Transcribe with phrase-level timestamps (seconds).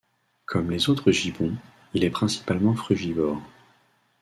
[0.47, 1.55] Comme les autres gibbons,
[1.93, 3.39] il est principalement frugivore.